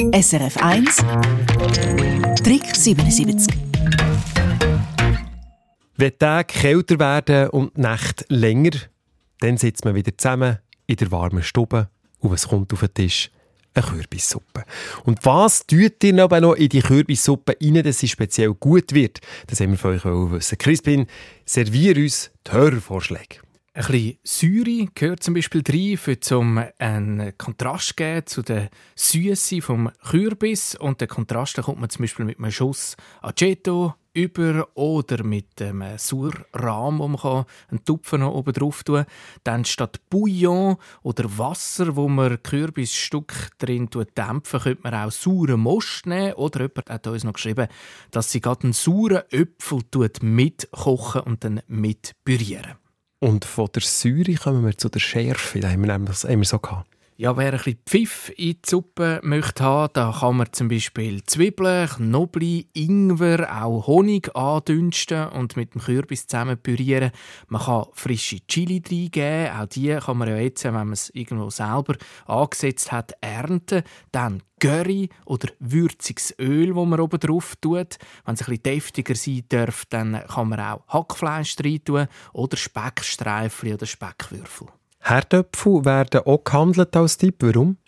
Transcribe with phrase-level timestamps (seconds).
[0.00, 0.96] SRF 1
[2.42, 3.54] Trick 77
[5.94, 8.70] Wenn die Tage kälter werden und die Nächte länger,
[9.40, 11.90] dann sitzt man wieder zusammen in der warmen Stube
[12.20, 13.30] und was kommt auf den Tisch?
[13.74, 14.64] Eine Kürbissuppe.
[15.04, 19.20] Und was tut ihr aber noch in die Kürbissuppe rein, dass sie speziell gut wird?
[19.48, 20.56] Das haben wir von euch wissen.
[20.56, 21.06] Crispin,
[21.44, 23.40] servier uns die Hörervorschläge.
[23.72, 29.92] Ein bisschen Säure gehört zum Beispiel rein, zum einen Kontrast geben zu der Süße vom
[30.08, 30.74] Kürbis.
[30.74, 35.96] Und den Kontrast kommt man zum Beispiel mit einem Schuss Aceto über oder mit einem
[35.98, 39.06] Surrahm, wo man einen Tupfen noch oben drauf tun kann.
[39.44, 46.06] Dann statt Bouillon oder Wasser, wo man Kürbisstück drin dämpfen, könnte man auch sauren Most
[46.06, 46.32] nehmen.
[46.32, 47.68] Oder jemand hat uns noch geschrieben,
[48.10, 49.82] dass sie gerade einen sauren Äpfel
[50.22, 52.80] mitkochen und dann mit pürieren.
[53.20, 55.60] Und von der Säure kommen wir zu der Schärfe.
[55.60, 56.89] Da haben wir das immer so gehabt.
[57.20, 61.22] Ja, wer ein bisschen Pfiff in die Suppe möchte haben, da kann man zum Beispiel
[61.22, 67.10] Zwiebeln, Knoblauch, Ingwer, auch Honig andünsten und mit dem Kürbis zusammen pürieren.
[67.48, 71.50] Man kann frische Chili reingeben, auch die kann man ja jetzt, wenn man es irgendwo
[71.50, 73.82] selber angesetzt hat, ernten.
[74.12, 77.98] Dann Curry oder würziges Öl, das man oben drauf tut.
[78.24, 83.74] Wenn es bisschen deftiger sein darf, dann kann man auch Hackfleisch rein tun oder Speckstreifen
[83.74, 84.68] oder Speckwürfel.
[85.00, 87.36] Herdöpfel werden auch gehandelt als Tipp.
[87.40, 87.78] Warum?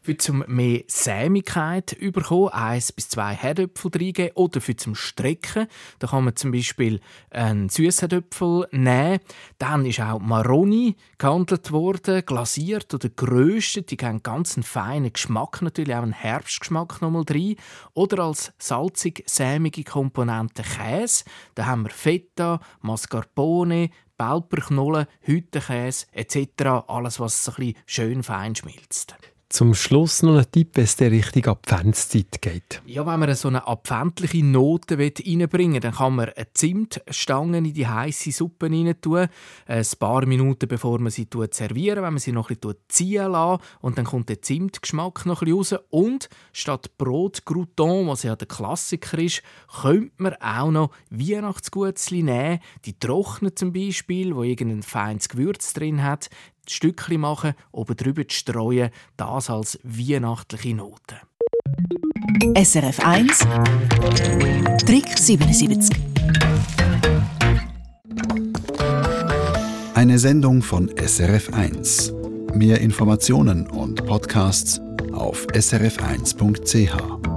[0.00, 5.66] Für zum mehr Sämigkeit bekommen, eins bis zwei Herdöpfel reingeben oder für zum Strecken.
[5.98, 9.18] Da kann man zum Beispiel einen Süßherdöpfel nehmen.
[9.58, 13.90] Dann ist auch Maroni gehandelt worden, glasiert oder geröstet.
[13.90, 17.56] Die haben ganz einen feinen Geschmack, natürlich auch einen Herbstgeschmack nochmal drin.
[17.92, 21.24] Oder als salzig-sämige Komponente Käse.
[21.54, 26.86] Da haben wir Feta, Mascarpone, Belperknollen, Hüttenkäse etc.
[26.86, 29.16] Alles, was so ein bisschen schön fein schmilzt.
[29.50, 32.82] Zum Schluss noch ein Tipp, wenn es der Richtung Adventszeit geht.
[32.84, 37.72] Ja, wenn man so eine adventliche Note reinbringen will, dann kann man eine Zimtstange in
[37.72, 39.26] die heiße Suppe rein tun.
[39.66, 42.58] Ein paar Minuten bevor man sie servieren, wenn man sie noch ein
[42.88, 43.62] ziehen lässt.
[43.80, 45.74] Und dann kommt der Zimtgeschmack noch ein raus.
[45.88, 49.42] Und statt Brot Crouton, was ja der Klassiker ist,
[49.80, 52.60] könnte man auch noch Weihnachtsgutzli nehmen.
[52.84, 56.28] Die trocknen zum Beispiel, wo irgendein feines Gewürz drin hat.
[56.70, 61.16] Stückchen machen, oben drüber streuen, das als weihnachtliche Note.
[62.54, 63.38] SRF 1
[64.84, 65.96] Trick 77
[69.94, 72.12] Eine Sendung von SRF 1.
[72.54, 74.80] Mehr Informationen und Podcasts
[75.12, 77.27] auf srf1.ch.